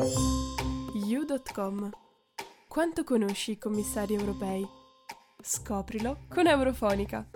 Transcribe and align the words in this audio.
You.com 0.00 1.90
Quanto 2.68 3.02
conosci 3.02 3.50
i 3.52 3.58
commissari 3.58 4.14
europei? 4.14 4.64
Scoprilo 5.42 6.18
con 6.28 6.46
Eurofonica. 6.46 7.28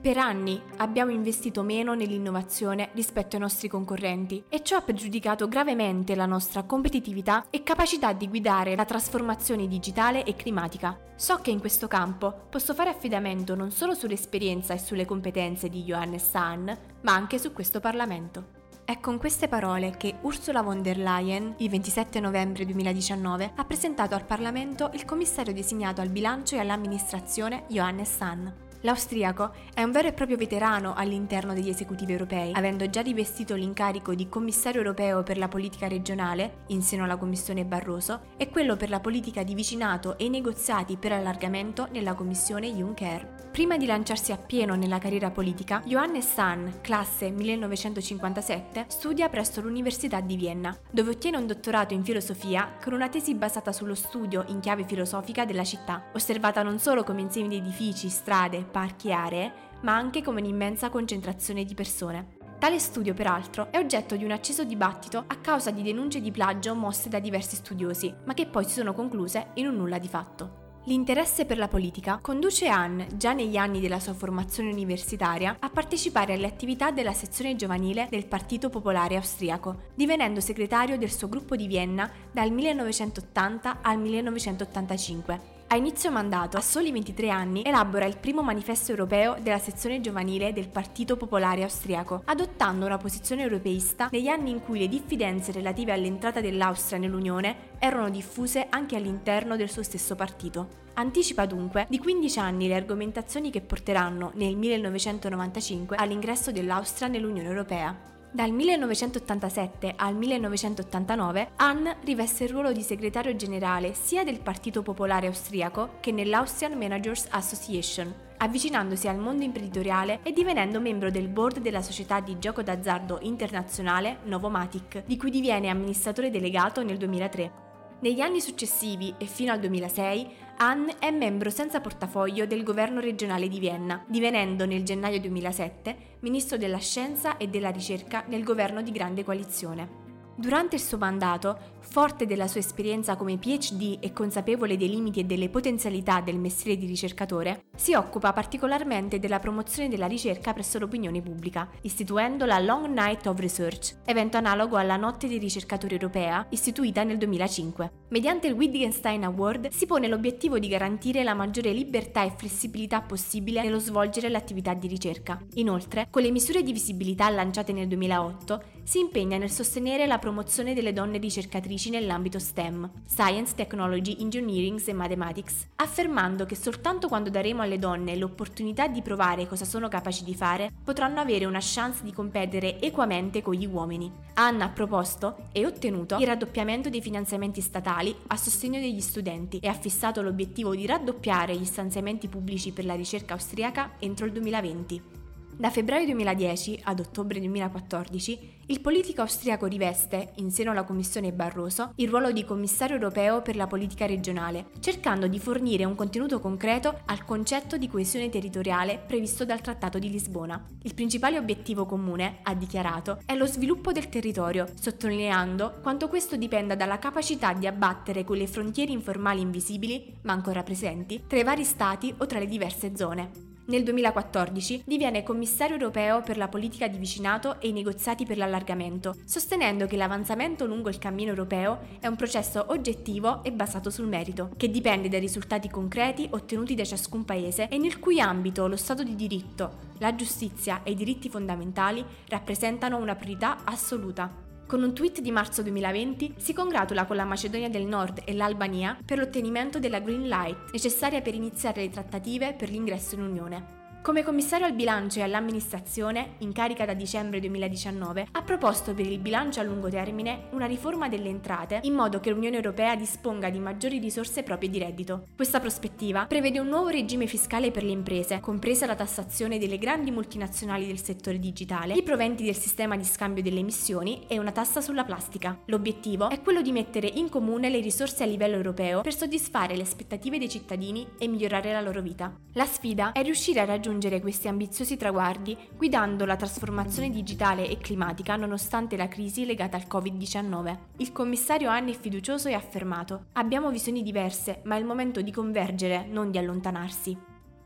Per 0.00 0.16
anni 0.16 0.58
abbiamo 0.78 1.10
investito 1.10 1.62
meno 1.62 1.92
nell'innovazione 1.92 2.88
rispetto 2.94 3.36
ai 3.36 3.42
nostri 3.42 3.68
concorrenti 3.68 4.44
e 4.48 4.62
ciò 4.62 4.78
ha 4.78 4.80
pregiudicato 4.80 5.46
gravemente 5.46 6.14
la 6.14 6.24
nostra 6.24 6.62
competitività 6.62 7.50
e 7.50 7.62
capacità 7.62 8.14
di 8.14 8.28
guidare 8.28 8.76
la 8.76 8.86
trasformazione 8.86 9.68
digitale 9.68 10.24
e 10.24 10.36
climatica. 10.36 10.98
So 11.16 11.36
che 11.42 11.50
in 11.50 11.60
questo 11.60 11.86
campo 11.86 12.46
posso 12.48 12.72
fare 12.72 12.88
affidamento 12.88 13.54
non 13.54 13.72
solo 13.72 13.92
sull'esperienza 13.92 14.72
e 14.72 14.78
sulle 14.78 15.04
competenze 15.04 15.68
di 15.68 15.82
Johannes 15.82 16.34
Hahn, 16.34 16.78
ma 17.02 17.12
anche 17.12 17.38
su 17.38 17.52
questo 17.52 17.78
Parlamento. 17.78 18.57
È 18.88 19.00
con 19.00 19.18
queste 19.18 19.48
parole 19.48 19.98
che 19.98 20.14
Ursula 20.22 20.62
von 20.62 20.80
der 20.80 20.96
Leyen, 20.96 21.56
il 21.58 21.68
27 21.68 22.20
novembre 22.20 22.64
2019, 22.64 23.52
ha 23.56 23.64
presentato 23.66 24.14
al 24.14 24.24
Parlamento 24.24 24.88
il 24.94 25.04
commissario 25.04 25.52
designato 25.52 26.00
al 26.00 26.08
bilancio 26.08 26.54
e 26.54 26.60
all'amministrazione 26.60 27.64
Johannes 27.68 28.18
Hahn. 28.18 28.67
L'austriaco 28.82 29.50
è 29.74 29.82
un 29.82 29.90
vero 29.90 30.06
e 30.06 30.12
proprio 30.12 30.36
veterano 30.36 30.94
all'interno 30.94 31.52
degli 31.52 31.68
esecutivi 31.68 32.12
europei, 32.12 32.52
avendo 32.54 32.88
già 32.88 33.00
rivestito 33.00 33.56
l'incarico 33.56 34.14
di 34.14 34.28
commissario 34.28 34.80
europeo 34.80 35.24
per 35.24 35.36
la 35.36 35.48
politica 35.48 35.88
regionale, 35.88 36.58
in 36.68 36.82
seno 36.82 37.02
alla 37.02 37.16
Commissione 37.16 37.64
Barroso, 37.64 38.20
e 38.36 38.48
quello 38.50 38.76
per 38.76 38.88
la 38.88 39.00
politica 39.00 39.42
di 39.42 39.54
vicinato 39.54 40.16
e 40.16 40.26
i 40.26 40.28
negoziati 40.28 40.96
per 40.96 41.10
allargamento 41.10 41.88
nella 41.90 42.14
Commissione 42.14 42.70
Juncker. 42.72 43.48
Prima 43.50 43.76
di 43.76 43.86
lanciarsi 43.86 44.30
appieno 44.30 44.76
nella 44.76 44.98
carriera 44.98 45.32
politica, 45.32 45.82
Johannes 45.84 46.38
Hahn, 46.38 46.74
classe 46.80 47.30
1957, 47.30 48.84
studia 48.86 49.28
presso 49.28 49.60
l'Università 49.60 50.20
di 50.20 50.36
Vienna, 50.36 50.76
dove 50.88 51.10
ottiene 51.10 51.38
un 51.38 51.48
dottorato 51.48 51.94
in 51.94 52.04
filosofia 52.04 52.76
con 52.80 52.92
una 52.92 53.08
tesi 53.08 53.34
basata 53.34 53.72
sullo 53.72 53.96
studio 53.96 54.44
in 54.48 54.60
chiave 54.60 54.84
filosofica 54.84 55.44
della 55.44 55.64
città, 55.64 56.04
osservata 56.12 56.62
non 56.62 56.78
solo 56.78 57.02
come 57.02 57.22
insieme 57.22 57.48
di 57.48 57.56
edifici, 57.56 58.08
strade, 58.08 58.66
parchi 58.68 59.08
e 59.08 59.12
aree, 59.12 59.52
ma 59.82 59.94
anche 59.94 60.22
come 60.22 60.40
un'immensa 60.40 60.90
concentrazione 60.90 61.64
di 61.64 61.74
persone. 61.74 62.36
Tale 62.58 62.80
studio, 62.80 63.14
peraltro, 63.14 63.70
è 63.70 63.78
oggetto 63.78 64.16
di 64.16 64.24
un 64.24 64.32
acceso 64.32 64.64
dibattito 64.64 65.22
a 65.24 65.36
causa 65.36 65.70
di 65.70 65.82
denunce 65.82 66.20
di 66.20 66.32
plagio 66.32 66.74
mosse 66.74 67.08
da 67.08 67.20
diversi 67.20 67.54
studiosi, 67.54 68.12
ma 68.24 68.34
che 68.34 68.46
poi 68.46 68.64
si 68.64 68.72
sono 68.72 68.92
concluse 68.92 69.50
in 69.54 69.68
un 69.68 69.76
nulla 69.76 69.98
di 69.98 70.08
fatto. 70.08 70.66
L'interesse 70.86 71.44
per 71.44 71.58
la 71.58 71.68
politica 71.68 72.18
conduce 72.20 72.66
Anne, 72.66 73.06
già 73.14 73.32
negli 73.32 73.56
anni 73.56 73.78
della 73.78 74.00
sua 74.00 74.14
formazione 74.14 74.72
universitaria, 74.72 75.58
a 75.60 75.70
partecipare 75.70 76.32
alle 76.32 76.46
attività 76.46 76.90
della 76.90 77.12
sezione 77.12 77.54
giovanile 77.54 78.08
del 78.10 78.26
Partito 78.26 78.70
Popolare 78.70 79.16
Austriaco, 79.16 79.90
divenendo 79.94 80.40
segretario 80.40 80.98
del 80.98 81.12
suo 81.12 81.28
gruppo 81.28 81.56
di 81.56 81.66
Vienna 81.66 82.10
dal 82.32 82.50
1980 82.50 83.78
al 83.82 83.98
1985 83.98 85.56
a 85.70 85.76
inizio 85.76 86.10
mandato, 86.10 86.56
a 86.56 86.62
soli 86.62 86.90
23 86.90 87.28
anni, 87.28 87.62
elabora 87.62 88.06
il 88.06 88.16
primo 88.16 88.42
manifesto 88.42 88.90
europeo 88.90 89.36
della 89.40 89.58
sezione 89.58 90.00
giovanile 90.00 90.54
del 90.54 90.68
Partito 90.68 91.18
Popolare 91.18 91.62
Austriaco, 91.62 92.22
adottando 92.24 92.86
una 92.86 92.96
posizione 92.96 93.42
europeista 93.42 94.08
negli 94.10 94.28
anni 94.28 94.50
in 94.50 94.62
cui 94.62 94.78
le 94.78 94.88
diffidenze 94.88 95.52
relative 95.52 95.92
all'entrata 95.92 96.40
dell'Austria 96.40 96.98
nell'Unione 96.98 97.76
erano 97.78 98.08
diffuse 98.08 98.66
anche 98.70 98.96
all'interno 98.96 99.56
del 99.56 99.68
suo 99.68 99.82
stesso 99.82 100.14
partito. 100.14 100.86
Anticipa 100.94 101.44
dunque 101.44 101.86
di 101.90 101.98
15 101.98 102.38
anni 102.38 102.66
le 102.66 102.74
argomentazioni 102.74 103.50
che 103.50 103.60
porteranno 103.60 104.32
nel 104.36 104.56
1995 104.56 105.96
all'ingresso 105.96 106.50
dell'Austria 106.50 107.08
nell'Unione 107.08 107.46
Europea. 107.46 108.16
Dal 108.30 108.50
1987 108.50 109.94
al 109.96 110.14
1989 110.14 111.52
Hahn 111.56 111.96
riveste 112.04 112.44
il 112.44 112.50
ruolo 112.50 112.72
di 112.72 112.82
segretario 112.82 113.34
generale 113.34 113.94
sia 113.94 114.22
del 114.22 114.40
Partito 114.40 114.82
Popolare 114.82 115.28
Austriaco 115.28 115.92
che 116.00 116.12
nell'Austrian 116.12 116.76
Managers 116.76 117.26
Association, 117.30 118.12
avvicinandosi 118.36 119.08
al 119.08 119.16
mondo 119.16 119.44
imprenditoriale 119.44 120.20
e 120.22 120.32
divenendo 120.32 120.78
membro 120.78 121.10
del 121.10 121.28
board 121.28 121.60
della 121.60 121.80
società 121.80 122.20
di 122.20 122.38
gioco 122.38 122.62
d'azzardo 122.62 123.20
internazionale 123.22 124.18
Novomatic, 124.24 125.04
di 125.06 125.16
cui 125.16 125.30
diviene 125.30 125.70
amministratore 125.70 126.30
delegato 126.30 126.82
nel 126.82 126.98
2003. 126.98 127.67
Negli 128.00 128.20
anni 128.20 128.40
successivi 128.40 129.12
e 129.18 129.24
fino 129.26 129.50
al 129.50 129.58
2006, 129.58 130.30
Hahn 130.58 130.88
è 131.00 131.10
membro 131.10 131.50
senza 131.50 131.80
portafoglio 131.80 132.46
del 132.46 132.62
governo 132.62 133.00
regionale 133.00 133.48
di 133.48 133.58
Vienna, 133.58 134.04
divenendo 134.06 134.66
nel 134.66 134.84
gennaio 134.84 135.18
2007 135.20 135.96
ministro 136.20 136.56
della 136.56 136.78
scienza 136.78 137.36
e 137.38 137.48
della 137.48 137.70
ricerca 137.70 138.22
nel 138.28 138.44
governo 138.44 138.82
di 138.82 138.92
grande 138.92 139.24
coalizione. 139.24 140.07
Durante 140.38 140.76
il 140.76 140.82
suo 140.82 140.98
mandato, 140.98 141.58
forte 141.80 142.24
della 142.24 142.46
sua 142.46 142.60
esperienza 142.60 143.16
come 143.16 143.38
PhD 143.38 143.96
e 143.98 144.12
consapevole 144.12 144.76
dei 144.76 144.88
limiti 144.88 145.18
e 145.18 145.24
delle 145.24 145.48
potenzialità 145.48 146.20
del 146.20 146.38
mestiere 146.38 146.78
di 146.78 146.86
ricercatore, 146.86 147.64
si 147.74 147.94
occupa 147.94 148.32
particolarmente 148.32 149.18
della 149.18 149.40
promozione 149.40 149.88
della 149.88 150.06
ricerca 150.06 150.52
presso 150.52 150.78
l'opinione 150.78 151.20
pubblica, 151.20 151.68
istituendo 151.80 152.44
la 152.44 152.60
Long 152.60 152.86
Night 152.86 153.26
of 153.26 153.40
Research, 153.40 153.96
evento 154.04 154.36
analogo 154.36 154.76
alla 154.76 154.94
Notte 154.94 155.26
dei 155.26 155.38
ricercatori 155.38 155.94
europea, 155.94 156.46
istituita 156.50 157.02
nel 157.02 157.18
2005. 157.18 157.90
Mediante 158.10 158.46
il 158.46 158.52
Wittgenstein 158.52 159.24
Award 159.24 159.70
si 159.70 159.86
pone 159.86 160.06
l'obiettivo 160.06 160.60
di 160.60 160.68
garantire 160.68 161.24
la 161.24 161.34
maggiore 161.34 161.72
libertà 161.72 162.22
e 162.22 162.32
flessibilità 162.36 163.00
possibile 163.00 163.60
nello 163.60 163.80
svolgere 163.80 164.28
l'attività 164.28 164.72
di 164.72 164.86
ricerca. 164.86 165.36
Inoltre, 165.54 166.06
con 166.08 166.22
le 166.22 166.30
misure 166.30 166.62
di 166.62 166.72
visibilità 166.72 167.28
lanciate 167.28 167.72
nel 167.72 167.88
2008, 167.88 168.62
si 168.88 169.00
impegna 169.00 169.36
nel 169.36 169.50
sostenere 169.50 170.06
la 170.06 170.16
promozione 170.16 170.72
delle 170.72 170.94
donne 170.94 171.18
ricercatrici 171.18 171.90
nell'ambito 171.90 172.38
STEM, 172.38 172.90
Science, 173.06 173.54
Technology, 173.54 174.16
Engineering 174.18 174.80
e 174.82 174.92
Mathematics, 174.94 175.66
affermando 175.76 176.46
che 176.46 176.54
soltanto 176.54 177.06
quando 177.06 177.28
daremo 177.28 177.60
alle 177.60 177.78
donne 177.78 178.16
l'opportunità 178.16 178.88
di 178.88 179.02
provare 179.02 179.46
cosa 179.46 179.66
sono 179.66 179.88
capaci 179.88 180.24
di 180.24 180.34
fare, 180.34 180.70
potranno 180.82 181.20
avere 181.20 181.44
una 181.44 181.58
chance 181.60 182.02
di 182.02 182.14
competere 182.14 182.80
equamente 182.80 183.42
con 183.42 183.52
gli 183.52 183.66
uomini. 183.66 184.10
Anna 184.36 184.64
ha 184.64 184.70
proposto 184.70 185.48
e 185.52 185.66
ottenuto 185.66 186.16
il 186.16 186.26
raddoppiamento 186.26 186.88
dei 186.88 187.02
finanziamenti 187.02 187.60
statali 187.60 188.16
a 188.28 188.38
sostegno 188.38 188.80
degli 188.80 189.02
studenti 189.02 189.58
e 189.58 189.68
ha 189.68 189.74
fissato 189.74 190.22
l'obiettivo 190.22 190.74
di 190.74 190.86
raddoppiare 190.86 191.54
gli 191.54 191.66
stanziamenti 191.66 192.26
pubblici 192.28 192.72
per 192.72 192.86
la 192.86 192.94
ricerca 192.94 193.34
austriaca 193.34 193.96
entro 193.98 194.24
il 194.24 194.32
2020. 194.32 195.17
Da 195.58 195.70
febbraio 195.70 196.04
2010 196.04 196.82
ad 196.84 197.00
ottobre 197.00 197.40
2014 197.40 198.56
il 198.66 198.80
politico 198.80 199.22
austriaco 199.22 199.66
riveste, 199.66 200.30
in 200.36 200.52
seno 200.52 200.70
alla 200.70 200.84
Commissione 200.84 201.32
Barroso, 201.32 201.94
il 201.96 202.08
ruolo 202.08 202.30
di 202.30 202.44
commissario 202.44 202.94
europeo 202.94 203.42
per 203.42 203.56
la 203.56 203.66
politica 203.66 204.06
regionale, 204.06 204.66
cercando 204.78 205.26
di 205.26 205.40
fornire 205.40 205.84
un 205.84 205.96
contenuto 205.96 206.38
concreto 206.38 207.00
al 207.06 207.24
concetto 207.24 207.76
di 207.76 207.88
coesione 207.88 208.28
territoriale 208.28 209.02
previsto 209.04 209.44
dal 209.44 209.60
Trattato 209.60 209.98
di 209.98 210.10
Lisbona. 210.10 210.64
Il 210.82 210.94
principale 210.94 211.38
obiettivo 211.38 211.86
comune, 211.86 212.38
ha 212.44 212.54
dichiarato, 212.54 213.18
è 213.26 213.34
lo 213.34 213.46
sviluppo 213.46 213.90
del 213.90 214.08
territorio, 214.08 214.68
sottolineando 214.78 215.80
quanto 215.82 216.06
questo 216.06 216.36
dipenda 216.36 216.76
dalla 216.76 217.00
capacità 217.00 217.52
di 217.52 217.66
abbattere 217.66 218.22
quelle 218.22 218.46
frontiere 218.46 218.92
informali 218.92 219.40
invisibili, 219.40 220.18
ma 220.22 220.34
ancora 220.34 220.62
presenti, 220.62 221.24
tra 221.26 221.36
i 221.36 221.42
vari 221.42 221.64
stati 221.64 222.14
o 222.16 222.26
tra 222.26 222.38
le 222.38 222.46
diverse 222.46 222.94
zone. 222.94 223.47
Nel 223.68 223.82
2014 223.82 224.84
diviene 224.86 225.22
commissario 225.22 225.76
europeo 225.76 226.22
per 226.22 226.38
la 226.38 226.48
politica 226.48 226.88
di 226.88 226.96
vicinato 226.96 227.60
e 227.60 227.68
i 227.68 227.72
negoziati 227.72 228.24
per 228.24 228.38
l'allargamento, 228.38 229.14
sostenendo 229.26 229.86
che 229.86 229.98
l'avanzamento 229.98 230.64
lungo 230.64 230.88
il 230.88 230.96
cammino 230.96 231.28
europeo 231.28 231.80
è 232.00 232.06
un 232.06 232.16
processo 232.16 232.64
oggettivo 232.68 233.44
e 233.44 233.52
basato 233.52 233.90
sul 233.90 234.06
merito, 234.06 234.52
che 234.56 234.70
dipende 234.70 235.10
dai 235.10 235.20
risultati 235.20 235.68
concreti 235.68 236.26
ottenuti 236.30 236.74
da 236.74 236.84
ciascun 236.84 237.26
paese 237.26 237.68
e 237.68 237.76
nel 237.76 237.98
cui 237.98 238.20
ambito 238.20 238.66
lo 238.68 238.76
Stato 238.76 239.02
di 239.02 239.14
diritto, 239.14 239.92
la 239.98 240.14
giustizia 240.14 240.82
e 240.82 240.92
i 240.92 240.94
diritti 240.94 241.28
fondamentali 241.28 242.02
rappresentano 242.28 242.96
una 242.96 243.16
priorità 243.16 243.64
assoluta. 243.64 244.47
Con 244.68 244.82
un 244.82 244.92
tweet 244.92 245.22
di 245.22 245.30
marzo 245.30 245.62
2020 245.62 246.34
si 246.36 246.52
congratula 246.52 247.06
con 247.06 247.16
la 247.16 247.24
Macedonia 247.24 247.70
del 247.70 247.86
Nord 247.86 248.20
e 248.26 248.34
l'Albania 248.34 248.98
per 249.02 249.16
l'ottenimento 249.16 249.78
della 249.78 249.98
Green 249.98 250.28
Light 250.28 250.72
necessaria 250.72 251.22
per 251.22 251.34
iniziare 251.34 251.80
le 251.80 251.88
trattative 251.88 252.52
per 252.52 252.68
l'ingresso 252.68 253.14
in 253.14 253.22
Unione. 253.22 253.77
Come 254.00 254.22
commissario 254.22 254.64
al 254.64 254.72
bilancio 254.72 255.18
e 255.18 255.22
all'amministrazione, 255.22 256.36
in 256.38 256.52
carica 256.52 256.86
da 256.86 256.94
dicembre 256.94 257.40
2019, 257.40 258.28
ha 258.30 258.42
proposto 258.42 258.94
per 258.94 259.04
il 259.04 259.18
bilancio 259.18 259.60
a 259.60 259.64
lungo 259.64 259.90
termine 259.90 260.44
una 260.52 260.64
riforma 260.64 261.08
delle 261.08 261.28
entrate 261.28 261.80
in 261.82 261.92
modo 261.92 262.18
che 262.18 262.30
l'Unione 262.30 262.56
Europea 262.56 262.96
disponga 262.96 263.50
di 263.50 263.58
maggiori 263.58 263.98
risorse 263.98 264.44
proprie 264.44 264.70
di 264.70 264.78
reddito. 264.78 265.26
Questa 265.36 265.60
prospettiva 265.60 266.24
prevede 266.24 266.58
un 266.58 266.68
nuovo 266.68 266.88
regime 266.88 267.26
fiscale 267.26 267.70
per 267.70 267.82
le 267.82 267.90
imprese, 267.90 268.40
compresa 268.40 268.86
la 268.86 268.94
tassazione 268.94 269.58
delle 269.58 269.76
grandi 269.76 270.10
multinazionali 270.10 270.86
del 270.86 271.02
settore 271.02 271.38
digitale, 271.38 271.92
i 271.92 272.02
proventi 272.02 272.44
del 272.44 272.56
sistema 272.56 272.96
di 272.96 273.04
scambio 273.04 273.42
delle 273.42 273.60
emissioni 273.60 274.24
e 274.26 274.38
una 274.38 274.52
tassa 274.52 274.80
sulla 274.80 275.04
plastica. 275.04 275.58
L'obiettivo 275.66 276.30
è 276.30 276.40
quello 276.40 276.62
di 276.62 276.72
mettere 276.72 277.08
in 277.08 277.28
comune 277.28 277.68
le 277.68 277.80
risorse 277.80 278.22
a 278.22 278.26
livello 278.26 278.56
europeo 278.56 279.02
per 279.02 279.14
soddisfare 279.14 279.76
le 279.76 279.82
aspettative 279.82 280.38
dei 280.38 280.48
cittadini 280.48 281.06
e 281.18 281.26
migliorare 281.26 281.72
la 281.72 281.82
loro 281.82 282.00
vita. 282.00 282.34
La 282.54 282.64
sfida 282.64 283.12
è 283.12 283.22
riuscire 283.22 283.60
a 283.60 283.64
raggiungere 283.64 283.87
raggiungere 283.88 284.20
questi 284.20 284.48
ambiziosi 284.48 284.98
traguardi 284.98 285.56
guidando 285.74 286.26
la 286.26 286.36
trasformazione 286.36 287.08
digitale 287.10 287.66
e 287.68 287.78
climatica 287.78 288.36
nonostante 288.36 288.96
la 288.96 289.08
crisi 289.08 289.46
legata 289.46 289.76
al 289.78 289.86
Covid-19. 289.88 290.76
Il 290.98 291.12
commissario 291.12 291.70
Anni 291.70 291.94
è 291.94 291.98
fiducioso 291.98 292.48
e 292.48 292.54
affermato: 292.54 293.26
Abbiamo 293.32 293.70
visioni 293.70 294.02
diverse, 294.02 294.60
ma 294.64 294.76
è 294.76 294.78
il 294.78 294.84
momento 294.84 295.22
di 295.22 295.32
convergere, 295.32 296.06
non 296.06 296.30
di 296.30 296.36
allontanarsi. 296.36 297.16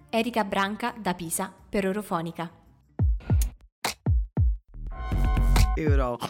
Erika 0.09 0.45
Branca 0.45 0.95
da 0.97 1.15
Pisa 1.15 1.53
per 1.69 1.85
Eurofonica. 1.87 2.51
Eurofonica. 5.75 6.29